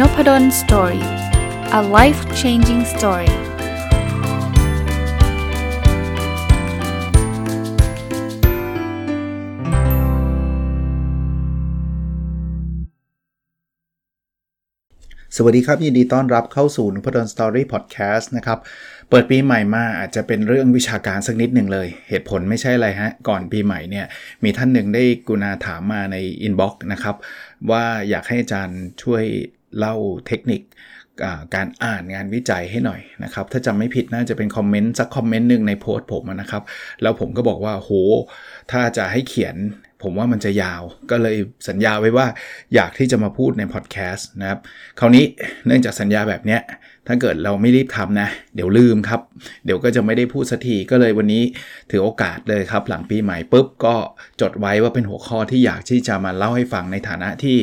[0.00, 1.06] Nopadol's Story
[1.78, 3.32] a life changing story
[15.36, 18.58] สวัสดีครับ ยินดีต้อนรับเข้าสู่ Nopadol's Story Podcast นะครับ
[19.10, 24.06] เปิดปีใหม่มาอาจจะเป็นเรื่องวิชาการสักนิดหนึ่งเลย เหตุผลไม่ใช่อะไรฮะ ก่อนปีใหม่เนี่ย
[24.44, 27.16] มีท่านหนึ่งได้กรุณาถามมาในinbox นะครับ
[27.70, 29.24] ว่าอยากให้อาจารย์ช่วย
[29.78, 29.94] เล่า
[30.26, 30.62] เทคนิค
[31.54, 36.62] การอ่านงานวิจัยให้หน่อยนะครับ ถ้าจำไม่ผิดน่าจะเป็น comment สัก comment หนึ่งในโพสต์ผมนะครับ
[37.02, 37.90] แล้วผมก็บอกว่าโห
[38.70, 39.56] ถ้าจะให้เขียน
[40.04, 41.36] ผมว่ามันจะยาว ก็เลย
[41.68, 42.26] สัญญาไว้ว่า
[42.74, 44.60] อยากที่จะมาพูดในพอดแคสต์นะครับ
[44.98, 45.24] คราวนี้
[45.66, 46.62] เนื่องจากสัญญาแบบเนี้ย
[47.08, 49.20] ถ้าเกิดเราไม่รีบทำนะ เดี๋ยวลืมครับ
[49.64, 51.42] เดี๋ยวก็จะไม่ได้พูดสักทีก็เลยวันนี้
[51.90, 53.94] ถือโอกาสเลยครับ หลังปีใหม่ปุ๊บก็
[54.40, 57.56] จดไว้ว่าเป็นหัวข้อที่อยากที่จะมาเล่าให้ฟังในฐานะที่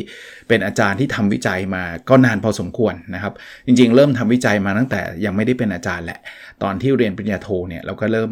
[0.48, 3.34] เป็นอาจารย์ที่ทำวิจัยมาก็นานพอสมควรนะครับ
[3.66, 6.20] จริงๆ เริ่มทำวิจัยมาตั้งแต่ยังไม่ได้เป็นอาจารย์แหละ
[6.64, 8.32] ตอนที่เรียนปริญญาโทเนี่ยเราก็เริ่ม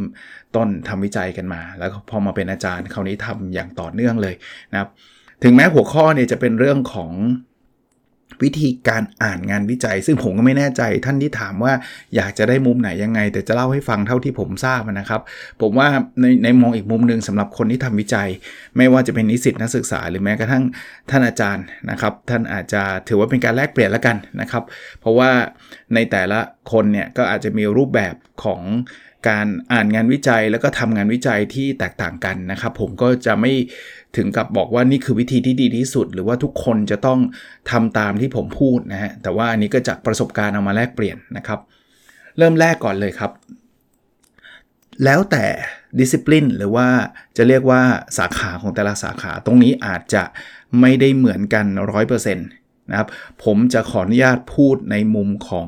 [0.56, 4.36] ต้นทำวิจัยกันมา แล้วพอมาเป็นอาจารย์คราวนี้ทำอย่างต่อเนื่องเลย
[4.72, 4.90] นะครับ
[5.44, 7.12] ถึงแม้หัวข้อเนี่ยจะเป็นเรื่องของ
[8.44, 11.74] วิธีการอ่านงานวิจัย ซึ่งผมก็ไม่แน่ใจท่านที่ถามว่า
[12.16, 15.22] อยากจะได้มุมไหนยังไง แต่จะเล่าให้ฟังเท่าที่ผมทราบนะครับ
[15.62, 15.88] ผมว่า
[16.22, 18.30] ในในมองอีกมุมหนึ่งสำหรับคนที่ทำวิจัย
[18.78, 20.64] ไม่ว่าจะเป็นนิสิตนักศึกษา หรือแม้กระทั่ง
[21.10, 24.64] ท่านอาจารย์นะครับ ท่านอาจจะถือว่าเป็นการแลกเปลี่ยนแล้วกันนะครับ
[25.00, 25.30] เพราะว่า
[25.94, 26.40] ในแต่ละ
[26.72, 28.62] คนเนี่ยก็อาจจะมีรูปแบบของ
[29.28, 33.52] การอ่านงานวิจัยแล้วก็ทำงานวิจัยที่แตกต่างกันนะครับ ผมก็จะไม่
[34.18, 37.20] ถึงกับบอกว่านี่คือวิธีที่ดีที่สุด หรือว่าทุกคนจะต้อง
[37.72, 41.60] ทำตามที่ผมพูดนะฮะแต่ว่าอันนี้ก็จากประสบการณ์เอามาแลกเปลี่ยนนะครับ
[42.38, 43.32] เริ่มแรกก่อนเลยครับ
[45.06, 45.46] แล้วแต่
[46.00, 46.88] ดิสซิปลินหรือว่า
[47.38, 47.82] จะเรียกว่า
[48.18, 50.24] สาขาของแต่ละสาขาตรงนี้อาจจะ
[50.82, 51.66] ไม่ได้เหมือนกัน
[52.00, 53.08] 100%นะครับ
[53.44, 55.68] ผมจะขออนุญาตพูดในมุมของ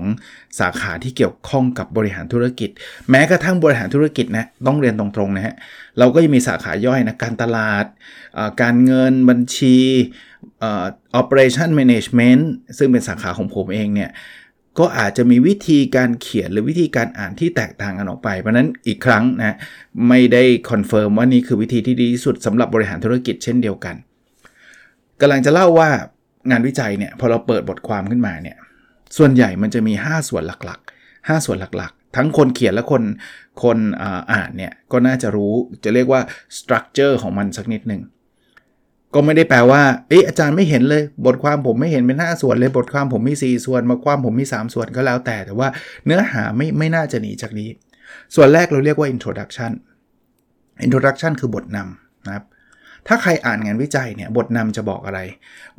[0.60, 2.70] สาขาที่เกี่ยวข้องกับบริหารธุรกิจ
[3.10, 5.56] แม้กระทั่งบริหารธุรกิจนะต้องเรียนตรงๆนะฮะ
[6.00, 7.86] เราก็ยังมีสาขาย่อยนะการตลาด
[8.62, 9.78] การเงินบัญชี
[11.20, 12.44] operation management
[12.78, 14.12] ซึ่งเป็นสาขาของผมเองเนี่ย
[14.80, 19.58] ก็อาจจะมีวิธีการเขียนหรือวิธีการอ่านที่แตกต่างกันออกไป เพราะนั้นอีกครั้งนะ
[20.10, 23.96] ไม่ได้ confirm ว่านี่คือวิธีที่ดีที่สุดสำหรับบริหารธุรกิจเช่นเดียวกัน
[25.22, 25.90] กำลังจะเล่าว่า
[26.50, 28.58] งานวิจัยเนี่ยพอเราเปิดบทความขึ้นมาเนี่ย
[29.18, 33.04] ส่วนใหญ่มันจะมี 5 ส่วนหลักๆ 5 ส่วนหลักๆ ทั้งคนเขียนและคน
[33.64, 33.78] คน
[34.34, 35.54] อ่านเนี่ยก็น่าจะรู้
[35.84, 36.22] จะเรียกว่า
[36.58, 38.02] สตรัคเจอร์ของมันสักนิดหนึ่ง
[39.14, 45.68] ก็ไม่ได้แปลว่าเอ๊ะอาจารย์ไม่เห็นเลย บทความผมไม่เห็นเป็น 5 ส่วนเลยบทความผมมี 4 ส่วนมาความผมมี 3 ส่วนก็แล้วแต่ แต่ว่า
[46.06, 47.70] เนื้อหาไม่ไม่น่าจะหนีจากนี้
[48.36, 49.72] ส่วนแรกเราเรียกว่า introduction
[50.86, 52.46] introduction คือบทนำนะครับ
[53.08, 55.20] ถ้าใครอ่านงานวิจัยเนี่ยบทนำจะบอกอะไร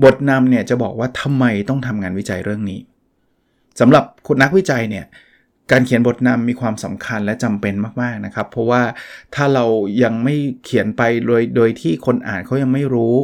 [0.04, 2.80] บทนำเนี่ยจะบอกว่าทำไมต้องทำงานวิจัยเรื่องนี้
[3.80, 5.04] สำหรับคุณนักวิจัยเนี่ย
[5.72, 8.82] การเขียนบทนำมีความสำคัญและจำเป็นมากๆนะครับ เพราะว่า
[9.34, 9.64] ถ้าเรา
[10.02, 10.34] ยังไม่
[10.64, 13.14] เขียนไปโดยโดยที่คนอ่านเขายังไม่รู้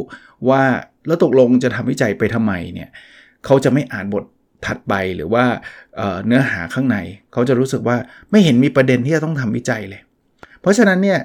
[0.49, 0.61] ว่า
[1.07, 2.89] แล้วตกลงจะทำวิจัยไปทำไมเนี่ย
[3.45, 4.23] เขาจะไม่อ่านบท
[4.65, 5.43] ถัดไปหรือว่า
[5.95, 6.97] เเนื้อหาข้างใน
[7.33, 7.97] เขาจะรู้สึกว่า
[8.31, 10.01] ไม่เห็นมีประเด็นที่จะต้องทำวิจัยเลย
[10.61, 11.19] เพราะฉะนั้นเนี่ย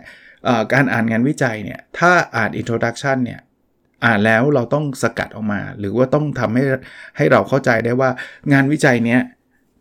[0.72, 3.40] การอ่านงานวิจัยเนี่ย ถ้าอ่าน introduction เนี่ย
[4.04, 6.64] อ่านแล้วเราต้องสกัดออกมา หรือว่าต้องทำให้
[7.16, 8.10] ให้เราเข้าใจได้ว่า
[8.52, 9.20] งานวิจัยเนี้ย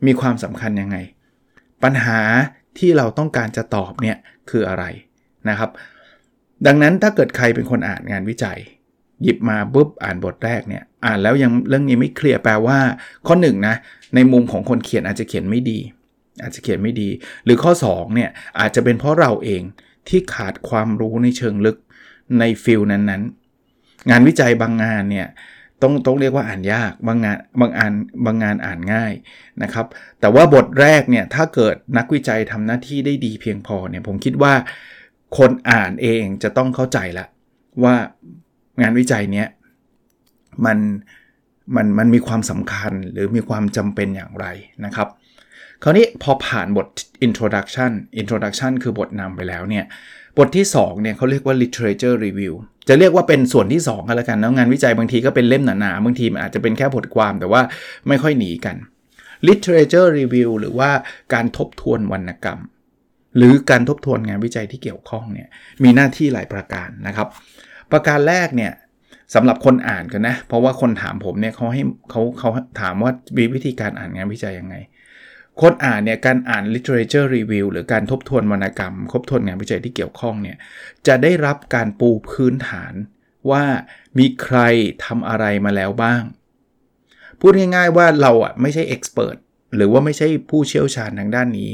[0.06, 0.98] มีความสำคัญยังไง
[1.84, 2.20] ปัญหา
[2.78, 4.18] ที่เราต้องการจะตอบเนี่ย
[4.50, 4.84] คืออะไร
[5.50, 5.70] นะครับ
[6.68, 8.60] ดังนั้นถ้าเกิดใครเป็นคนอ่านงานวิจัย
[9.24, 12.78] หยิบมาปุ๊บอ่านบทแรกเนี่ย อ่านแล้วยังเรื่องนี้ไม่เคลียร์แปลว่า
[13.28, 13.76] ข้อ1นนะ
[14.16, 15.80] ในมุมของคนเขียนอาจจะเขียนไม่ดี
[16.42, 17.10] อาจจะเขียนไม่ดี
[17.46, 19.62] หรือข้อ2เนี่ยอาจจะเป็นเพราะเราเอง
[20.10, 21.78] ที่ขาดความรู้ในเชิงลึก
[22.40, 25.28] ในฟิลนั้นๆ งานวิจัยบางงานเนี่ย
[25.82, 27.94] ต้องต้องเรียกว่าอ่านยากบางงานบางอ่าน
[28.26, 29.14] บางงานอ่านง่าย
[29.64, 29.86] นะครับ
[30.20, 34.54] แต่ว่าบทแรกเนี่ยถ้าเกิดนักวิจัยทำหน้าที่ได้ดีเพียงพอเนี่ยผมคิดว่า
[35.38, 37.26] คนอ่านเองจะต้องเข้าใจละ
[37.84, 37.96] ว่า
[38.82, 39.48] งานวิจัยเนี้ย
[40.66, 40.78] มัน
[41.76, 44.46] มันมันมีความสำคัญหรือมีความจำเป็นอย่างไร
[44.86, 45.08] นะครับ
[45.84, 46.88] คราวนี้พอผ่านบท
[47.28, 47.92] introduction
[48.22, 49.86] introduction คือบทนำไปแล้วเนี่ย
[50.38, 52.54] บทที่2เนี่ยเขาเรียกว่า literature review
[52.88, 57.62] จะเรียกว่าเป็นส่วนที่2กันแล้วกันแล้วงานวิจัยบางทีก็เป็นเล่มหนาๆ บางทีมันอาจจะเป็นแค่บทความแต่ว่า
[58.08, 58.76] ไม่ค่อยหนีกัน
[59.48, 60.90] literature review หรือว่า
[61.34, 62.60] การทบทวนวรรณกรรม
[63.38, 65.48] หรือการทบทวนงานวิจัยที่เกี่ยวข้องเนี่ย
[65.84, 67.28] มีหน้าที่หลายประการนะครับ
[67.92, 68.72] ประการแรกเนี่ย
[69.36, 72.50] สำหรับคนอ่านกันนะ เพราะว่าคนถามผมเนี่ยเขาให้เขาเขา
[72.82, 74.76] ถามว่ามีวิธีการอ่านงานวิจัยยังไง
[75.62, 80.58] คนอ่านเนี่ยการอ่าน literature review หรือการทบทวนวรรณกรรมทบทวนงานวิจัยที่เกี่ยวข้องเนี่ย
[81.08, 82.94] จะได้รับการปูพื้นฐาน
[83.52, 83.64] ว่า
[84.18, 84.58] มีใคร
[85.06, 86.24] ทำอะไรมาแล้วบ้าง
[87.40, 89.38] พูดง่ายๆว่าเราอะไม่ใช่เอ็กซ์เพรส
[89.76, 91.72] หรือว่าไม่ใช่ผู้เชี่ยวชาญทางด้านนี้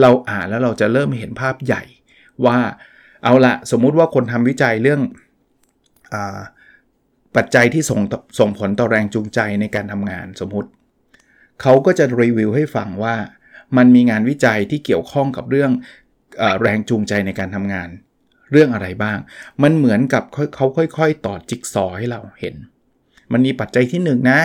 [0.00, 1.82] เราอ่านแล้วเราจะเริ่มเห็นภาพใหญ่
[2.46, 2.58] ว่า
[3.24, 5.00] เอาละสมมุติว่าคนทำวิจัยเรื่อง
[6.12, 6.14] อ
[7.36, 8.00] ปัจจัยที่ส่ง
[8.38, 10.70] ส่งผลต่อแรงจูงใจในการทำงานสมมติ
[11.62, 13.16] เขาก็จะรีวิวให้ฟังว่า
[13.76, 15.70] มันมีงานวิจัยที่เกี่ยวข้องกับเรื่อง
[16.40, 17.88] อแรงจูงใจในการทำงาน
[18.52, 19.18] เรื่องอะไรบ้าง
[19.62, 20.22] มันเหมือนกับ
[20.54, 22.54] เขาค่อย ๆ ต่อจิ๊กซอให้เราเห็น
[23.32, 24.40] มันมีปัจจัยที่1นนะ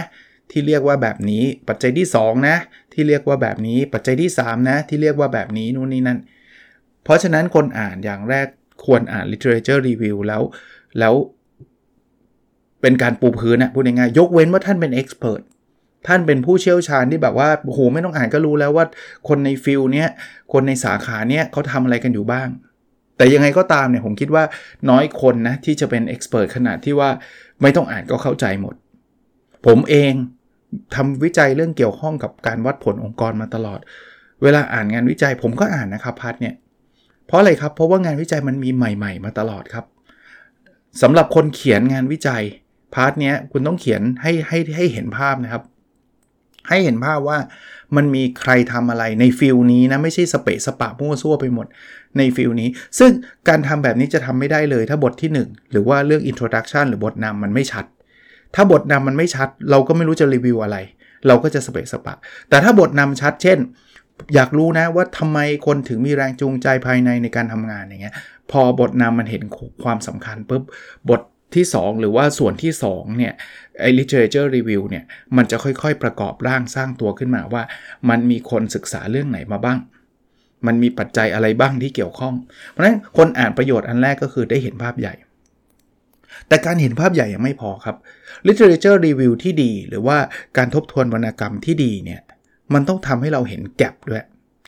[0.51, 2.57] ที่เรียกว่าแบบนี้ปัจจัยที่ 2 นะ
[2.93, 6.19] ที่เรียกว่าแบบนี้ปัจจัยที่ 3 นะ ที่เรียกว่าแบบนี้นู่นนี่นั่น
[7.03, 8.47] เพราะฉะนั้นคนอ่านอย่างแรก
[8.85, 10.41] ควรอ่าน literature review แล้ว
[10.99, 11.13] แล้ว
[12.81, 15.41] เป็นการปูพื้นนะพูดง่ายๆยกเว้นว่าท่านเป็น expert
[16.07, 18.85] ท่านเป็นผู้เชี่ยวชาญที่แบบว่าโอ้โหไม่ต้องอ่านก็รู้แล้วว่า
[19.27, 20.07] คนใน field เนี้ย
[20.53, 22.49] คนในสาขาเนี้ยเขาทำอะไรกันอยู่บ้าง
[23.17, 24.43] แต่ยังไงก็ตามเนี่ยผมคิดว่า
[24.89, 27.09] น้อยคนนะที่จะเป็น expert ขนาดที่ว่า
[27.61, 28.75] ไม่ต้องอ่านก็เข้าใจหมด
[29.65, 30.13] ผมเอง
[30.95, 33.79] ทำวิจัยเรื่องเกี่ยวข้องกับการวัดผลองค์กรมาตลอด
[34.43, 36.55] เวลาอ่านงานวิจัยผมก็อ่านนะครับ part เนี่ย
[37.27, 39.85] เพราะอะไรครับเพราะว่างานวิจัยมันมีใหม่ ๆ มาตลอดครับ
[41.01, 42.43] สำหรับคนเขียนงานวิจัย
[42.93, 45.63] part เนี้ยคุณต้องเขียนให้ให้ให้เห็นภาพนะครับ
[46.69, 47.37] ให้เห็นภาพว่า
[47.95, 51.67] มันมีใครทำอะไรใน field นี้นะ ไม่ใช่สเปะสปะมั่วซั่วไปหมด
[52.17, 52.69] ใน field นี้
[52.99, 53.11] ซึ่ง
[53.47, 57.85] การทำแบบนี้จะทำไม่ได้เลยถ้าบทที่ 1 หรือว่าเรื่อง introduction หรือบทนำมันไม่ชัด
[58.55, 60.77] ถ้าบทนำมันไม่ชัด เราก็ไม่รู้จะรีวิวอะไร
[61.27, 62.15] เราก็จะสเปะสปะ
[62.49, 63.59] แต่ถ้าบทนำชัด เช่น
[64.35, 68.15] อยากรู้นะว่าทำไมคนถึงมีแรงจูงใจภายในในการทำงานอย่างเงี้ย
[68.51, 69.43] พอบทนำมันเห็น
[69.83, 70.63] ความสำคัญปุ๊บ
[71.09, 71.21] บท
[71.57, 73.33] ที่ 2 หรือว่าส่วนที่2เนี่ย
[73.81, 75.03] ไอ้ literature review เนี่ย
[75.37, 77.63] มันจะค่อยๆประกอบร่างสร้างตัวขึ้นมาว่า
[78.09, 79.79] มันมีคนศึกษาเรื่องไหนมาบ้าง
[80.67, 82.33] มันมีปัจจัยอะไรบ้างที่เกี่ยวข้อง
[82.69, 85.13] เพราะฉะนั้นคนอ่านประโยชน์อันแรกก็คือได้เห็นภาพใหญ่
[86.47, 87.95] แต่การเห็นภาพใหญ่ยังไม่พอครับ
[88.47, 90.17] literature review ที่ดี หรือว่า
[90.57, 92.21] การทบทวนวรรณกรรมที่ดีเนี่ย
[92.73, 94.23] มันต้องทำให้เราเห็นแกลบด้วย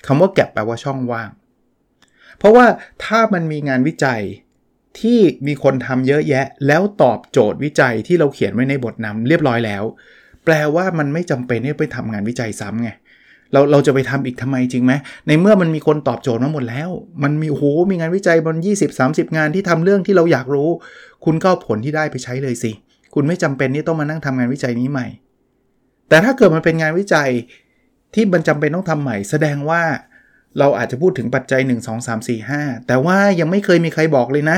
[0.05, 1.29] คำว่าแกลบแปลว่าช่องว่าง
[2.37, 2.65] เพราะว่า
[3.05, 4.21] ถ้ามันมีงานวิจัย
[4.99, 9.83] ที่มีคนทำเยอะแยะ แล้วตอบโจทย์วิจัยที่เราเขียนไว้ในบทนำเรียบร้อยแล้ว
[10.45, 12.89] แปลว่ามันไม่จำเป็นที่ไปทำงานวิจัยซ้ำไง
[13.53, 14.93] เราเราจะไปทำอีกทำไมจริงไหม
[15.27, 16.89] ในเมื่อมันมีคนตอบโจทย์มาหมดแล้ว
[17.23, 18.55] มันมีโหมีงานวิจัยบน
[18.95, 20.69] 20-30 งานที่ทำเรื่องที่เราอยากรู้
[21.25, 22.71] คุณก็ผลที่ได้ไปใช้เลยสิ
[23.13, 25.07] คุณไม่จำเป็นที่ต้องมานั่งทำงานวิจัยนี้ใหม่
[26.09, 27.29] แต่ถ้าเกิดมันเป็นงานวิจัย
[28.13, 29.81] ที่มันจำเป็นต้องทำใหม่ แสดงว่า
[30.59, 34.57] เราอาจจะพูดถึงปัจจัย 1 2 3 4 5 แต่ว่ายังไม่เคยมีใครบอกเลยนะ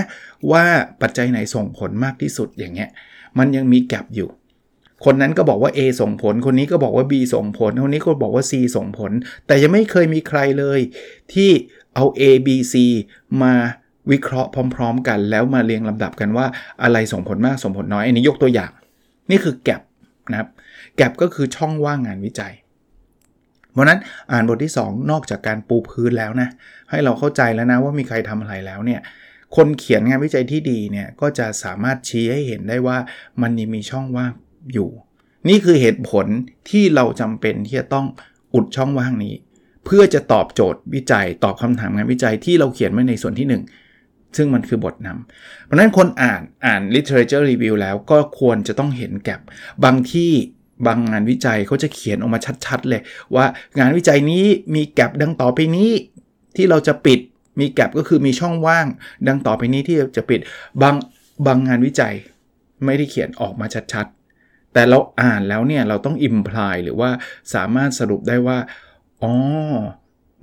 [0.51, 0.63] ว่า
[1.01, 2.89] ปัจจัยไหนส่งผลมากที่สุดอย่างเงี้ย
[3.37, 4.29] มันยังมีแกลบอยู่
[5.05, 9.11] คนนั้นก็บอกว่า A ส่งผล คนนี้ก็บอกว่า B ส่งผล คนนี้ก็บอกว่า C ส่งผล
[9.47, 10.79] แต่ยังไม่เคยมีใครเลย
[11.33, 11.49] ที่
[11.95, 12.73] เอา A B C
[13.43, 13.53] มา
[14.11, 16.45] วิเคราะห์พร้อม ๆ กัน แล้วมาเรียงลำดับกันว่า
[16.83, 18.71] อะไรส่งผลมากส่งผลน้อย อันนี้ยกตัวอย่าง
[19.29, 19.81] นี่คือแกลบ
[20.31, 20.49] นะครับ
[20.95, 22.53] แกลบก็คือช่องว่างงานวิจัย
[23.77, 23.99] เพราะนั้น
[24.31, 26.49] อ่านบทที่ 2 นอกจากการปูพื้นแล้วนะ
[26.89, 29.01] ให้เราเข้าใจแล้วนะว่ามีใครทำอะไรแล้วเนี่ย
[29.55, 32.97] คนเขียนงานวิจัยที่ดีเนี่ยก็จะสามารถชี้ให้เห็นได้ว่า
[33.41, 34.31] มันยังมีช่องว่าง
[34.73, 34.89] อยู่
[35.49, 36.25] นี่คือเหตุผล
[36.69, 38.05] ที่เราจำเป็นที่จะต้อง
[38.53, 39.33] อุดช่องว่างนี้
[39.85, 43.47] เพื่อจะตอบโจทย์วิจัยตอบคำถามงานวิจัยที่เราเขียนไว้ในส่วนที่
[43.93, 49.41] 1 ซึ่งมันคือบทนำเพราะนั้นคนอ่านอ่าน literature review แล้วก็ควรจะต้องเห็นแกลบ
[49.83, 50.31] บางที่
[50.85, 53.01] บางงานวิจัยเขาจะเขียนออกมาชัด ๆ เลย
[53.35, 53.45] ว่า
[53.79, 55.91] งานวิจัยนี้มีแกลบดังต่อไปนี้
[56.55, 57.19] ที่เราจะปิด
[57.59, 58.87] มีแกลบก็คือมีช่องว่าง
[59.27, 60.39] ดังต่อไปนี้ที่จะปิด
[60.81, 60.95] บาง
[61.45, 62.13] บางงานวิจัย
[62.85, 67.09] ไม่ได้เขียนออกมาชัดๆ แต่เราอ่านแล้วเนี่ยเราต้องอิมพลายหรือว่า
[67.53, 68.57] สามารถสรุปได้ว่า
[69.23, 69.33] อ๋อ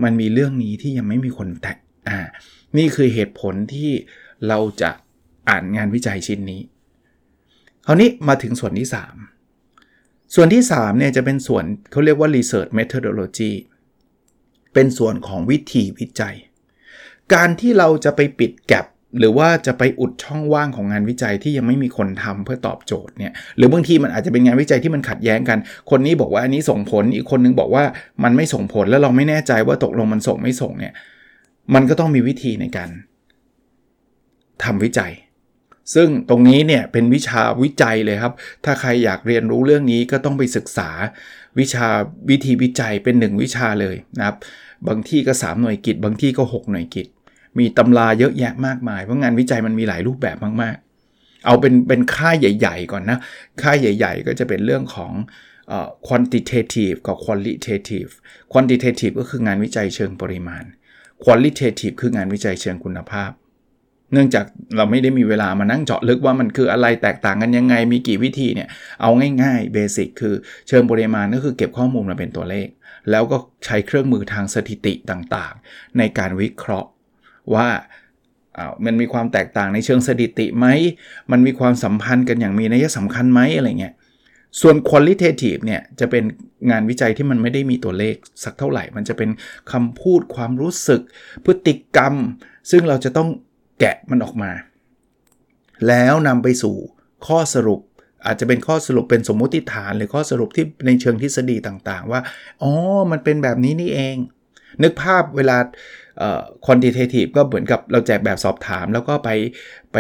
[0.03, 1.76] มันมีเรื่องนี้ที่ยังไม่มีคนแตะ
[2.09, 2.19] อ่า
[2.76, 3.91] นี่คือเหตุผลที่
[4.49, 4.91] เราจะ
[5.49, 6.61] อ่านงานวิจัยชิ้นนี้
[7.87, 9.34] คราวนี้มาถึงส่วนที่ 3
[10.35, 13.53] ส่วนที่3เนี่ยจะเป็นส่วนเขาเรียกว่า research methodology
[14.75, 16.37] เป็นส่วนของวิธีวิจัย
[17.35, 18.87] การที่เราจะไปปิดแกลบ
[19.19, 25.59] หรือว่าจะไปอุดช่องว่างของงานวิจัยที่ยังไม่มีคนทำเพื่อตอบโจทย์เนี่ยหรือบางทีมันอาจจะเป็นงานวิจัยที่มันขัดแย้งกัน
[25.91, 27.85] คนนี้บอกว่าอันนี้ส่งผลอีกคนนึงบอกว่า
[28.25, 30.95] มันไม่ส่งผลแล้วเราไม่แน่ใจว่าตกลงมันส่งไม่ส่งเนี่ย
[31.75, 32.91] มันก็ต้องมีวิธีในการ
[34.64, 35.12] ทำวิจัย
[35.95, 40.91] ซึ่งตรงนี้เนี่ยเป็นวิชาวิจัยเลยครับ ถ้าใครอยากเรียนรู้เรื่องนี้ก็ต้องไปศึกษา
[41.59, 41.87] วิชา
[42.31, 44.37] วิธีวิจัยเป็น1วิชาเลยนะครับ
[44.88, 47.07] บางที่ก็ 3 หน่วยกิจ บางที่ก็ 6 หน่วยกิจ
[47.59, 53.19] มีตำราเยอะแยะมากมาย เพราะงานวิจัยมันมีหลายรูปแบบมากๆ เอาเป็นเป็นค่าใหญ่ ๆ ก่อนนะ
[53.62, 55.12] ค่าใหญ่ ๆ ก็จะเป็นเรื่องของ
[56.07, 58.11] quantitative กับ qualitative
[58.53, 60.64] quantitative ก็คืองานวิจัยเชิงปริมาณ
[61.25, 63.31] qualitative คืองานวิจัยเชิงคุณภาพ
[64.14, 64.44] เนื่องจาก
[64.76, 68.68] เราไม่ได้มีเวลามานั่งเจาะลึกว่ามันคืออะไรแตกต่างกันยังไง มีกี่วิธีเนี่ย
[69.00, 69.11] เอา
[69.42, 70.35] ง่ายๆเบสิกคือ
[70.68, 72.68] เชิงปริมาณก็คือเก็บข้อมูลมาเป็นตัวเลข
[73.11, 76.90] แล้วก็ใช้เครื่องมือทางสถิติต่างๆ ในการวิเคราะห์
[77.54, 77.68] ว่า
[78.85, 80.66] มันมีความแตกต่างในเชิงสถิติไหม
[81.33, 83.94] มันมีความสัมพันธ์กันอย่างมีนัยสำคัญไหมอะไรเงี้ย
[84.61, 86.25] ส่วน qualitative เนี่ยจะเป็น
[86.71, 89.30] งานวิจัยที่มันไม่ได้มีตัวเลขสักเท่าไหร่ มันจะเป็น
[89.73, 91.00] คำพูดความรู้สึก
[91.44, 92.14] พฤติกรรม
[92.71, 93.28] ซึ่งเราจะต้อง
[93.81, 94.50] แกะมันออกมา
[95.88, 96.76] แล้วนำไปสู่
[97.26, 97.81] ข้อสรุป
[98.26, 102.21] อาจจะเป็นข้อสรุปเป็นสมมุติฐาน หรือข้อสรุปที่ในเชิงทฤษฎีต่างๆ ว่า
[102.62, 102.73] อ๋อ
[103.11, 104.16] มันเป็นแบบนี้นี่เอง
[104.83, 105.57] นึกภาพเวลา
[106.64, 109.31] quantitative ก็เหมือนกับเราแจกแบบสอบถาม แล้วก็ไป
[109.93, 109.97] ไป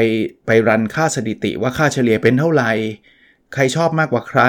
[0.46, 2.70] ไปรันค่าสถิติว่าค่าเฉลี่ยเป็นเท่าไหร่
[3.54, 4.42] ใครชอบมากกว่าใคร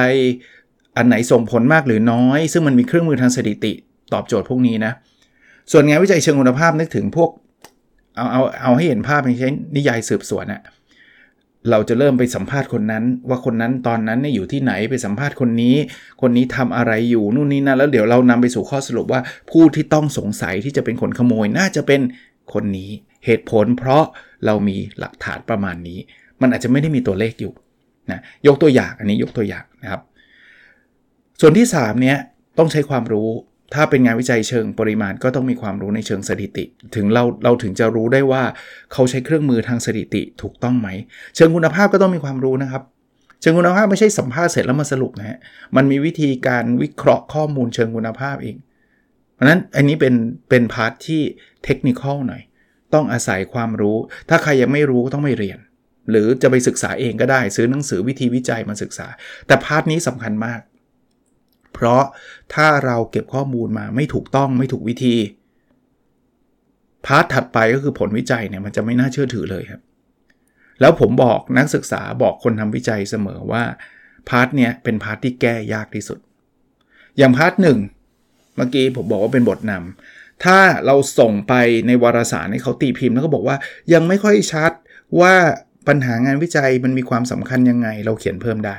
[0.97, 3.73] อันไหนส่งผลมากหรือน้อย ซึ่งมันมีเครื่องมือทางสถิติ
[4.13, 4.91] ตอบโจทย์พวกนี้นะ
[5.71, 7.29] ส่วนงานวิจัยเชิงคุณภาพนึกถึงพวก
[8.15, 10.61] เอาเอาเอาให้เห็นภาพอย่างเช่นนิยายสืบสวนอะ
[11.71, 15.75] เราจะเริ่มไปสัมภาษณ์คนนั้น ว่าคนนั้นตอนนั้นเนี่ยอยู่ที่ไหนไปสัมภาษณ์คนนี้
[16.21, 22.01] คนนี้ทำอะไรอยู่นู่นนี่นั่นแล้วเดี๋ยวเรานำไปสู่ข้อสรุปว่าผู้ที่ต้องสงสัยที่จะเป็นคนขโมยน่าจะเป็น
[22.53, 22.89] คนนี้
[23.25, 24.03] เหตุผลเพราะ
[24.45, 25.99] เรามีหลักฐานประมาณนี้
[26.41, 27.53] มันอาจจะไม่ได้มีตัวเลขอยู่
[28.11, 30.01] นะยกตัวอย่างอันนี้ยกตัวอย่างนะครับ
[31.41, 32.17] ส่วนที่3เนี้ย
[32.57, 33.29] ต้องใช้ความรู้
[33.73, 38.43] ถ้าเป็นงานวิจัยเชิงปริมาณก็ต้องมีความรู้ในเชิงสถิติ ถึงเราเราถึงจะรู้ได้ว่า
[38.93, 40.87] เขาใช้เครื่องมือทางสถิติถูกต้องไหม
[41.35, 42.83] เชิงคุณภาพก็ต้องมีความรู้นะครับ
[43.41, 45.37] เชิงคุณภาพไม่ใช่สัมภาษณ์เสร็จแล้วมาสรุปนะฮะ
[45.75, 48.57] มันมีวิธีการวิเคราะห์ข้อมูลเชิงคุณภาพเอง
[49.35, 50.13] เพราะนั้นอันนี้เป็น
[50.49, 51.21] เป็นพาร์ทที่
[51.63, 52.41] เทคนิคหน่อย
[52.93, 53.97] ต้องอาศัยความรู้
[54.29, 55.59] ถ้าใครยังไม่รู้ต้องไปเรียน
[56.09, 59.07] หรือจะไปศึกษาเองก็ได้ ซื้อหนังสือวิธีวิจัยมาศึกษา
[59.47, 60.59] แต่ part นี้สำคัญมาก
[61.75, 62.03] เพราะ
[62.53, 65.15] ถ้าเราเก็บข้อมูลมาไม่ถูกต้องไม่ถูกวิธี
[67.05, 69.81] part ถัดไปก็คือผลวิจัยเนี่ยมันจะไม่น่าเชื่อถือเลยครับ
[70.81, 73.63] แล้วผมบอกนักศึกษาบอกคนทำวิจัยเสมอว่า
[74.29, 76.19] part เนี้ยเป็น part ที่แก้ยากที่สุด
[77.17, 77.79] อย่าง part หนึ่ง
[78.55, 81.53] เมื่อกี้ผมบอกว่าเป็นบทนำถ้าเราส่งไป
[81.87, 83.57] ในวารสารให้เขาตีพิมพ์แล้วก็บอกว่า
[83.93, 84.71] ยังไม่ค่อยชัด
[85.19, 85.33] ว่า
[85.87, 88.77] ปัญหางานวิจัยมันมีความสำคัญยังไงเราเขียนเพิ่มได้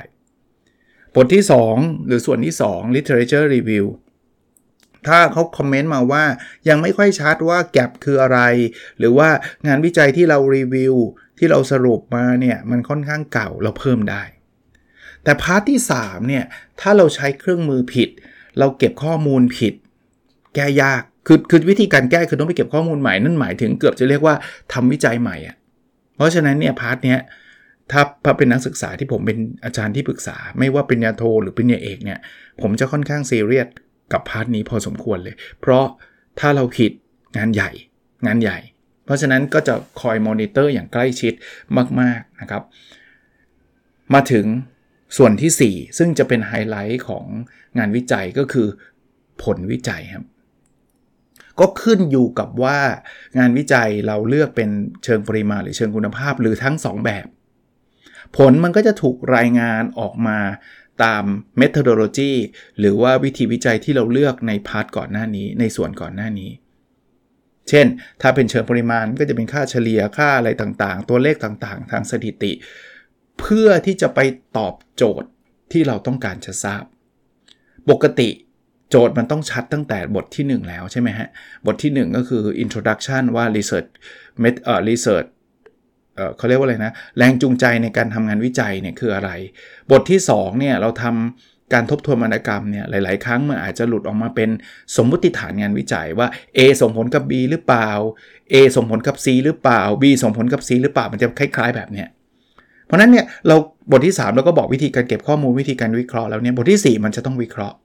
[1.15, 1.43] บทที่
[1.75, 3.85] 2 หรือส่วนที่ 2 literature review
[5.07, 6.23] ถ้าเขาคอมเมนต์มาว่า
[6.69, 8.39] ยังไม่ค่อยชัดว่า gap คืออะไร
[8.99, 9.29] หรือว่า
[9.67, 10.95] งานวิจัยที่เรารีวิว
[11.37, 14.23] ที่เราสรุปมาเนี่ยมันค่อนข้างเก่าเราเพิ่มได้
[15.23, 16.43] แต่ part ที่3เนี่ย
[16.81, 18.09] ถ้าเราใช้เครื่องมือผิด
[18.59, 19.73] เราเก็บข้อมูลผิด
[20.55, 24.35] แก้ยากคือคือวิธีการแก้คือต้องไปเก็บข้อมูลใหม่นั่นหมายถึงเกือบจะเรียกว่า
[24.73, 25.55] ทำวิจัยใหม่อะ
[26.15, 27.19] เพราะฉะนั้นเนี่ย part เนี้ย
[27.91, 32.19] ถ้าถ้าเป็นนักศึกษาที่ผมเป็นอาจารย์ที่ปรึกษา ไม่ว่าเป็นญาโทหรือเป็นญาเอกเนี่ย
[32.61, 33.67] ผมจะค่อนข้างซีเรียส
[34.13, 35.85] กับ part นี้พอสมควรเลย เพราะ
[36.39, 36.91] ถ้าเราผิด
[37.37, 37.71] งานใหญ่
[38.25, 38.57] งานใหญ่
[39.05, 41.33] เพราะฉะนั้นก็จะคอยมอนิเตอร์อย่างใกล้ชิด
[42.01, 42.63] มากๆนะครับ
[44.13, 44.45] มาถึง
[45.17, 47.25] ส่วนที่ 4 ซึ่งจะเป็นไฮไลท์ของ
[47.77, 48.67] งานวิจัยก็คือ
[49.43, 50.25] ผลวิจัยครับ
[51.59, 52.79] ก็ขึ้นอยู่กับว่า
[53.39, 54.69] งานวิจัยเราเลือกเป็น
[55.03, 57.27] เชิงปริมาณหรือเชิงคุณภาพหรือทั้ง 2 แบบ
[58.35, 60.39] ผลมันก็จะถูกรายงานออกมา
[61.03, 61.23] ตาม
[61.61, 62.33] methodology
[62.79, 66.51] หรือว่าวิธีวิจัยที่เราเลือกใน part ก่อนหน้านี้ในส่วนก่อนหน้านี้
[67.69, 67.87] เช่น
[68.21, 72.51] ถ้าเป็นเชิงปริมาณก็จะเป็นค่าเฉลี่ยค่าอะไรต่างๆ ตัวเลขต่างๆ ทางสถิติ
[73.39, 74.19] เพื่อที่จะไป
[74.57, 75.29] ตอบโจทย์
[75.71, 76.83] ที่เราต้องการจะทราบ
[77.89, 78.29] ปกติ
[78.89, 81.27] โจทย์มันต้องชัดตั้งแต่บทที่ 1 แล้วใช่ไหมฮะ
[81.65, 83.89] บทที่ 1 ก็คือ introduction ว่า research
[84.43, 85.27] met เอ่อ research
[86.37, 89.29] เขาเรียกว่าอะไรนะ แรงจูงใจในการทำงานวิจัยเนี่ยคืออะไร
[89.91, 94.49] บทที่2เนี่ยเราทำการทบทวนวรรณกรรมเนี่ยหลาย ๆ ครั้งมันอาจจะหลุดออกมาเป็น
[94.95, 97.89] สมมติฐานงานวิจัยว่า A ส่งผลกับ B หรือเปล่า
[98.53, 102.07] A ส่งผลกับ C หรือเปล่า B ส่งผลกับ C หรือเปล่ามันจะคล้าย ๆ แบบเนี้ย
[102.85, 103.55] เพราะนั้นเนี่ยเรา
[103.91, 107.77] บทที่ 3 เราก็บอกวิธีการเก็บข้อมูลวิธีการวิเคราะห์แล้วเนี่ยบทที่ 4 มันจะต้องวิเคราะห์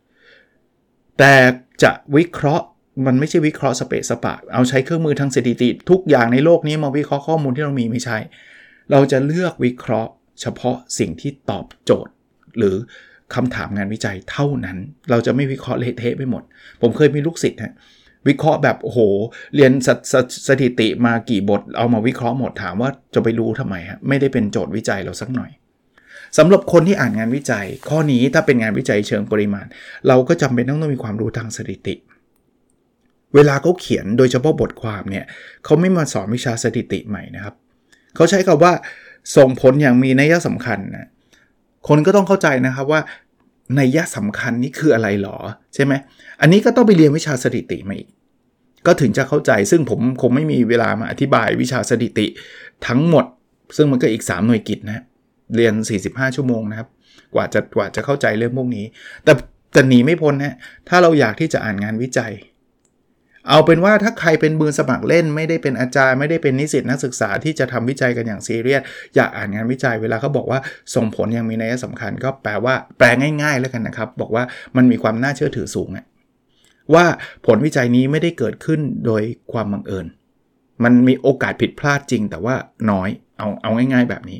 [1.18, 1.34] แต่
[1.82, 2.66] จะวิเคราะห์
[3.06, 8.18] มันไม่ใช่วิเคราะห์สเปซสปะ เอาใช้เครื่องมือทางสถิติ ทุกอย่างในโลกนี้มาวิเคราะห์ข้อมูลที่เรามีไม่ใช่
[8.90, 12.12] เราจะเลือกวิเคราะห์ เฉพาะสิ่งที่ตอบโจทย์
[12.58, 12.76] หรือ
[13.34, 14.78] คำถามงานวิจัยเท่านั้น
[15.10, 16.42] เราจะไม่วิเคราะห์เละเทะไปหมด
[16.82, 17.74] ผมเคยมีลูกศิษย์ฮะ
[18.28, 19.00] วิเคราะห์แบบโอ้โห
[19.54, 20.14] เรียนสส
[20.48, 25.50] สถิติมากี่บท เอามาวิเคราะห์หมดถามว่าจะไปรู้ทำไมฮะไม่ได้เป็นโจทย์วิจัยเราสักหน่อย
[26.38, 29.66] สำหรับคนที่อ่านงานวิจัย ข้อนี้ถ้าเป็นงานวิจัยเชิงปริมาณ
[30.08, 31.94] เราก็จำเป็นต้องมีความรู้ทางสถิติ
[33.34, 35.24] เวลาเขาเขียนโดยเฉพาะบทความเนี่ย
[35.64, 37.54] เขาไม่มาสอนวิชาสถิติใหม่นะครับ
[38.16, 38.72] เขาใช้คำว่า
[39.36, 41.08] ส่งผลอย่างมีนัยสำคัญนะ
[41.88, 43.00] คนก็ต้องเข้าใจนะครับว่า
[43.78, 45.36] นัยสำคัญนี่คืออะไรหรอ
[45.74, 45.92] ใช่ไหม
[46.40, 48.08] อันนี้ก็ต้องไปเรียนวิชาสถิติมาอีก
[48.86, 52.26] ก็ถึงจะเข้าใจซึ่งผมคงไม่มีเวลามาอธิบายวิชาสถิติ
[52.86, 53.24] ทั้งหมด
[53.76, 55.02] ซึ่งมันก็อีก 3 หน่วยกิจนะ
[55.56, 55.74] เรียน
[56.04, 56.88] 45 ชั่วโมงนะครับ
[57.34, 58.84] กว่าจะกว่าจะเข้าใจเรื่องพวกนี้
[59.24, 59.32] แต่
[59.72, 60.54] แต่หนีไม่พ้นนะ
[60.88, 62.32] ถ้าเราอยากที่จะอ่านงานวิจัย
[63.48, 68.82] เอาเป็นว่าถ้าใครเป็นมือสมัครเล่น ไม่ได้เป็นอาจารย์ไม่ได้เป็นนิสิตนักศึกษาที่จะทำวิจัยกันอย่างซีเรียส
[69.16, 70.60] อยากอ่านงานวิจัยเวลาเขาบอกว่า
[70.94, 73.06] ส่งผลยังมีนัยสำคัญ ก็แปลว่าแปล
[73.42, 74.44] ง่าย ๆ แล้วกันนะครับ บอกว่า
[74.76, 75.88] มันมีความน่าเชื่อถือสูง
[76.94, 77.04] ว่า
[77.46, 79.22] ผลวิจัยนี้ไม่ได้เกิดขึ้นโดย
[79.52, 80.06] ความบังเอิญ
[80.84, 82.54] มันมีโอกาสผิดพลาดจริง แต่ว่า
[82.90, 83.08] น้อย
[83.38, 84.38] เอาเอาง่าย ๆ แบบนี้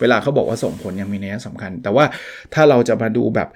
[0.00, 2.04] เวลาเขาบอกว่าส่งผลยังมีนัยสำคัญ แต่ว่า
[2.54, 3.48] ถ้าเราจะมาดูแบบ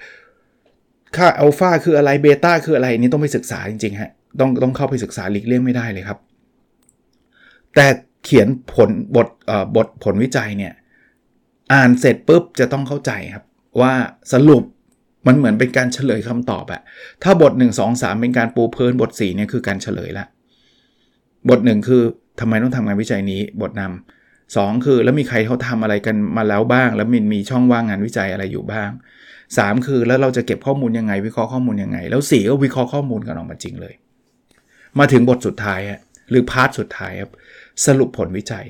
[1.15, 6.19] ค่าอัลฟาคืออะไรเบต้าคืออะไรนี่ต้องไปศึกษาจริงๆฮะ ต้องต้องเข้าไปศึกษาหลีกเลี่ยงไม่ได้เลยครับ
[7.75, 7.87] แต่
[8.23, 9.27] เขียนผลบท
[9.75, 10.73] บทผลวิจัยเนี่ย
[11.73, 13.43] อ่านเสร็จปุ๊บจะต้องเข้าใจครับ
[13.81, 13.93] ว่า
[14.33, 14.63] สรุป
[15.27, 16.81] มันเหมือนเป็นการเฉลยคำตอบอะ
[17.23, 20.25] ถ้าบท 1 2 3 เป็นการปูเพื้นบท4เนี่ยคือการเฉลยละ
[21.49, 22.01] บท 1 คือ
[22.39, 28.89] ทำไมต้องทำงานวิจัยนี้บทนำ2คือแล้วมีใครเขาทำอะไรกันมาแล้วบ้าง แล้วมันมีช่องว่างงานวิจัยอะไรอยู่บ้าง
[29.37, 33.93] 3 คือแล้วเราจะเก็บข้อมูลยังไง วิเคราะห์ข้อมูลยังไง แล้ว 4 ก็วิเคราะห์ข้อมูลกันออกมาจริงเลย
[34.99, 35.79] มาถึงบทสุดท้าย
[36.29, 37.31] หรือ part สุดท้ายครับ
[37.85, 38.65] สรุปผลวิจัย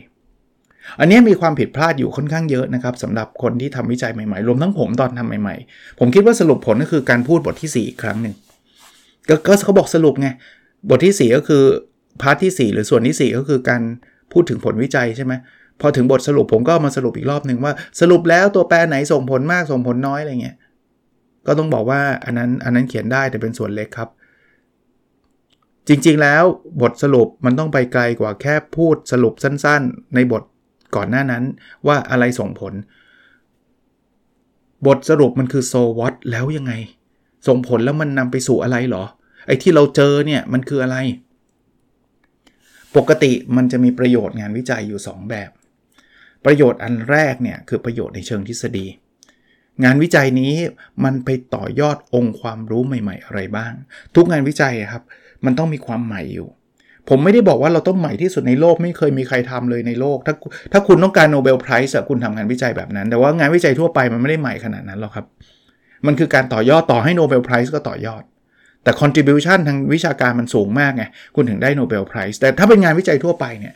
[0.99, 8.35] อันนี้มีความผิดพลาดอยู่ค่อนข้างเยอะนะครับสำหรับคนที่ทำวิจัยใหม่ๆ รวมทั้งผมตอนทำใหม่ๆ ผมคิดว่าสรุปผลก็คือการพูดบทที่ 4 อีกครั้งหนึ่ง
[9.47, 10.29] ก็เขาบอกสรุปไง
[10.89, 11.63] บทที่ 4 ก็คือ
[12.22, 13.81] part ที่ 4 หรือส่วนที่ 4 ก็คือการ
[14.33, 15.33] พูดถึงผลวิจัยใช่ไหม
[15.81, 20.57] พอถึงบทสรุปผมก็มาสรุปอีกรอบหนึ่งว่าสรุปแล้วตัวแปรไหนส่งผลมากส่งผลน้อยอะไรเงี้ย
[21.47, 24.09] ก็ต้องบอกว่าอันนั้นอันนั้นเขียนได้แต่เป็นส่วนเล็กครับ
[25.91, 26.43] จริงๆแล้ว
[26.81, 30.43] บทสรุปมันต้องไปไกลกว่าแค่พูดสรุปสั้นๆ ในบท
[30.96, 31.43] ก่อนหน้านั้น
[31.88, 32.74] ว่าอะไรส่งผล
[34.88, 36.74] บทสรุปมันคือ so what แล้วยังไง
[37.48, 39.03] ส่งผลแล้วมันนำไปสู่อะไรหรอ
[39.48, 40.98] ไอ้ที่เราเจอเนี่ยมันคืออะไร
[42.98, 45.50] ปกติมันจะมีประโยชน์งานวิจัยอยู่ 2 แบบ
[46.46, 48.86] ประโยชน์อันแรกเนี่ยคือประโยชน์ในเชิงทฤษฎี
[49.84, 50.54] งานวิจัยนี้
[51.04, 53.73] มันไปต่อยอดองค์ความรู้ใหม่ ๆ อะไรบ้าง
[54.15, 55.04] ทุกงานวิจัยครับ
[55.45, 56.47] มันต้องมีความใหม่อยู่
[57.10, 60.34] ผมไม่ได้บอกว่าเราต้องใหม่ที่สุดในโลกไม่เคยมีใครทำเลยในโลก ถ้า
[60.71, 65.25] ถ้าคุณต้องการ Nobel Prize คุณทำงานวิจัยแบบนั้น แต่ว่างานวิจัยทั่วไปมันไม่ได้ใหม่ขนาดนั้นหรอกครับ
[66.06, 68.23] มันคือการต่อยอดต่อให้ Nobel Prize ก็ต่อยอด
[68.84, 71.04] แต่ contribution ทางวิชาการมันสูงมากไง
[71.36, 73.73] คุณถึงได้ Nobel Prize แต่ถ้าเป็นงานวิจัยทั่วไปเนี่ย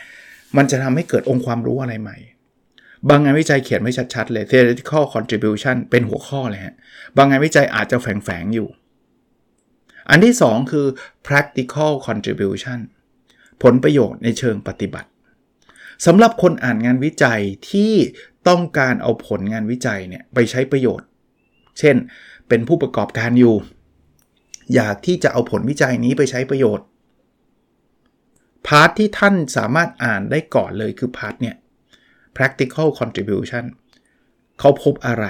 [0.57, 2.17] มันจะทำให้เกิดองค์ความรู้อะไรใหม่
[3.09, 6.75] บางงานวิจัยเขียนไว้ชัดๆเลย theoretical contribution เป็นหัวข้อเลยฮะ
[7.17, 8.67] บางงานวิจัยอาจจะแฝงๆอยู่
[10.09, 10.87] อันที่ 2 คือ
[11.27, 12.79] practical contribution
[13.63, 15.09] ผลประโยชน์ในเชิงปฏิบัติ
[16.05, 17.93] สำหรับคนอ่านงานวิจัยที่
[18.47, 21.07] ต้องการเอาผลงานวิจัยเนี่ยไปใช้ประโยชน์
[21.79, 21.95] เช่น
[22.47, 23.55] เป็นผู้ประกอบการอยู่
[24.75, 26.85] อยากที่จะเอาผลวิจัยนี้ไปใช้ประโยชน์
[28.67, 31.55] part ที่ท่านสามารถอ่านได้ก่อนเลยคือ part เนี่ย
[32.37, 33.65] practical contribution
[34.59, 35.25] เขาพบอะไร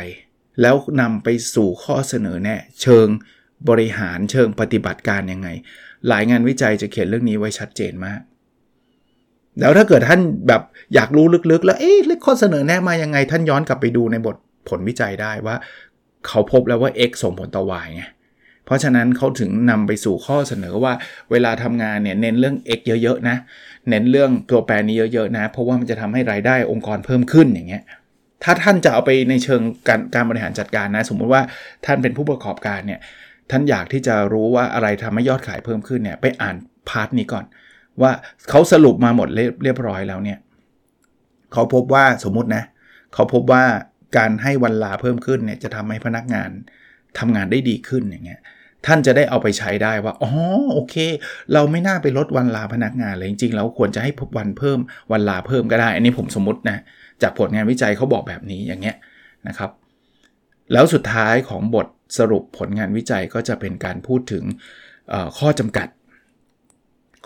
[0.62, 3.08] แล้วนำไปสู่ข้อเสนอแนะเชิง
[3.70, 5.50] บริหารเชิงปฏิบัติการยังไง
[6.08, 8.20] หลายงานวิจัยจะเขียนเรื่องนี้ไว้ชัดเจนมาก
[9.60, 10.62] แล้วถ้าเกิดท่านแบบ
[10.96, 14.36] อยากรู้ลึกๆ แล้วเอ๊ะข้อเสนอแนะมายังไง ท่านย้อนกลับไปดูในบท
[14.70, 15.56] ผลวิจัยได้ว่า
[16.28, 18.04] เขาพบแล้วว่า x ส่งผลต่อ y ไง
[18.66, 20.94] เพราะฉะนั้นเขาถึงนำไปสู่ข้อเสนอว่า
[21.32, 23.38] เวลาทำงานเนี่ยเน้นเรื่อง x เยอะๆนะ
[23.90, 27.84] เน้นเรื่องตัวแปรนี้เยอะๆนะ เพราะว่ามันจะทำให้รายได้องค์กรเพิ่มขึ้นอย่างเงี้ย
[28.44, 31.42] ถ้าท่านจะเอาไปในเชิงการการบริหารจัดการนะ สมมุติว่า
[31.86, 33.00] ท่านเป็นผู้ประกอบการเนี่ย
[33.52, 36.56] ท่านอยากที่จะรู้ว่าอะไรทำให้ยอดขายเพิ่มขึ้นเนี่ยไปอ่าน
[36.90, 37.46] part นี้ก่อน
[38.02, 38.12] ว่า
[38.50, 39.30] เขาสรุปมาหมด
[39.64, 40.40] เรียบร้อยแล้วเนี่ย
[41.54, 42.64] เขาพบว่าสมมุตินะ
[43.14, 43.64] เขาพบว่า
[44.18, 46.50] การให้วันลาเพิ่มขึ้นเนี่ยจะทำให้พนักงาน
[47.20, 48.42] ทำงานได้ดีขึ้นอย่างเงี้ย
[48.86, 50.32] ท่านจะได้เอาไปใช้ได้ว่า อ๋อ
[50.74, 50.96] โอเค
[51.54, 54.80] เราไม่น่าไปลดวันลาพนักงานเลยจริงๆ เราควรจะให้วันเพิ่ม
[55.12, 56.78] วันลาเพิ่มก็ได้ อันนี้ผมสมมตินะ
[57.22, 58.96] จากผลงานวิจัยเขาบอกแบบนี้อย่างเงี้ย
[59.48, 59.70] นะครับ
[60.72, 64.44] แล้วสุดท้ายของบทสรุปผลงานวิจัยก็จะเป็นการพูดถึง
[65.40, 65.88] ข้อจำกัด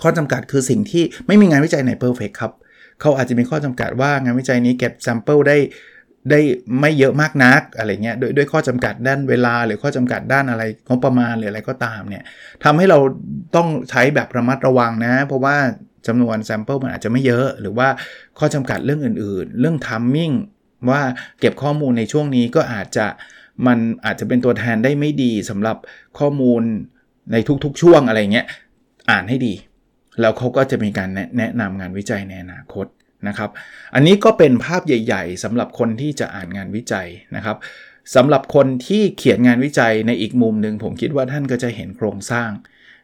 [0.01, 2.53] ข้อจำกัดคือสิ่งที่ไม่มีงานวิจัยไหน perfect ครับ
[3.01, 5.57] เขาอาจจะมีข้อจำกัดว่างานวิจัยนี้เก็บ sample ได้
[6.31, 6.39] ได้
[6.79, 12.23] ไม่เยอะมากนักอะไรเงี้ยด้วยด้วยข้อจำกัดด้านเวลาหรือข้อจำกัดด้านอะไรงบประมาณหรืออะไรก็ตามเนี่ย
[12.63, 12.99] ทำให้เรา
[13.55, 15.55] ต้องใช้แบบระมัดระวังนะ เพราะว่า
[16.07, 17.87] จำนวน sample มันอาจจะไม่เยอะ หรือว่า
[18.39, 20.31] ข้อจำกัดเรื่องอื่นๆ เรื่อง timing
[20.89, 21.01] ว่า
[21.39, 23.05] เก็บข้อมูลในช่วงนี้ก็อาจจะ
[23.67, 25.77] มันอาจจะเป็นตัวแทนได้ไม่ดีสำหรับ
[26.19, 26.61] ข้อมูล
[27.31, 28.47] ในทุกๆช่วงอะไรเงี้ย
[29.11, 29.53] อ่านให้ดี
[30.21, 32.85] แล้วเขาก็จะมีการแนะนำงานวิจัยในอนาคต
[33.27, 33.49] นะครับ
[33.93, 37.57] อันนี้ก็เป็นภาพใหญ่ ๆสำหรับคนที่จะอ่านงานวิจัยนะครับ
[38.15, 42.49] สำหรับคนที่เขียนงานวิจัยในอีกมุมหนึ่งผมคิดว่าท่านก็จะเห็นโครงสร้าง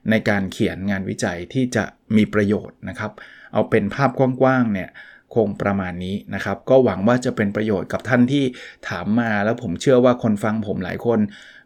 [0.10, 1.84] ในการเขียนงานวิจัยที่จะ
[2.16, 3.12] มีประโยชน์นะครับ
[3.54, 4.90] เอาเป็นภาพกว้างๆเนี่ย
[5.36, 8.43] คงประมาณนี้นะครับ ก็หวังว่าจะเป็นประโยชน์กับท่านที่
[8.88, 11.19] ถามมาแล้วผมเชื่อว่าคนฟังผมหลายคน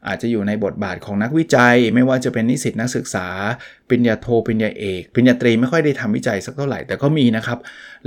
[0.08, 3.28] อาจจะอยู่ในบทบาทของนักวิจัย ไม่ว่าจะเป็นนิสิตนักศึกษา
[3.90, 7.60] ปริญญาโทปริญญาเอกปริญญาตรีไม่ค่อยได้ทำวิจัยสักเท่าไหร่แต่ก็มีนะครับ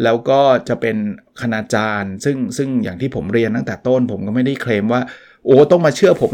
[0.02, 0.96] แล้วก็จะเป็น
[1.40, 5.02] คณาจารย์ ซึ่งซึ่งอย่างที่ผมเรียนตั้งแต่ต้น ผมก็ไม่ได้เคลมว่า
[5.46, 6.30] โอ้ต้องมาเชื่อผม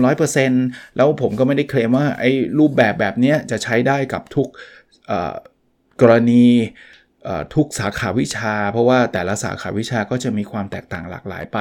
[0.46, 4.48] 100%แล้วผมก็ไม่ได้เคลมว่าไอ้รูปแบบแบบนี้จะใช้ได้กับทุก
[6.00, 6.44] กรณี
[7.54, 11.58] ทุกสาขาวิชา เพราะว่าแต่ละสาขาวิชาก็จะมีความแตกต่างหลากหลายไป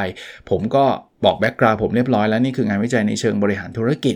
[0.49, 0.85] ผมก็
[1.25, 4.15] บอกแบ็กกราวผมเรียบร้อยแล้ว นี่คืองานวิจัยในเชิงบริหารธุรกิจ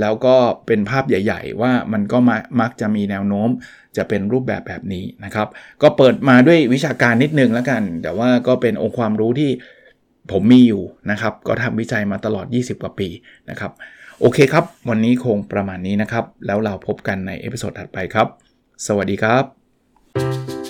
[0.00, 2.18] แล้วก็เป็นภาพใหญ่ ๆ ว่ามันก็
[2.60, 3.48] มักจะมีแนวโน้ม
[3.96, 5.48] จะเป็นรูปแบบแบบนี้นะครับ
[5.82, 9.50] ก็เปิดมาด้วยวิชาการนิดนึงแล้วกัน แต่ว่าก็เป็นองค์ความรู้ที่
[10.32, 13.08] ผมมีอยู่นะครับ ก็ทำวิจัยมาตลอด 20 กว่าปี
[13.50, 13.72] นะครับ
[14.20, 18.26] โอเคครับ วันนี้คงประมาณนี้นะครับ แล้วเราพบกันใน episode ถัดไปครับ
[18.86, 20.69] สวัสดีครับ